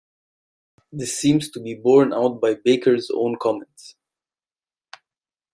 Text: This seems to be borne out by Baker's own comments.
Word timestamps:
This 0.91 1.15
seems 1.15 1.51
to 1.51 1.59
be 1.59 1.75
borne 1.75 2.11
out 2.11 2.41
by 2.41 2.55
Baker's 2.55 3.11
own 3.13 3.35
comments. 3.39 3.93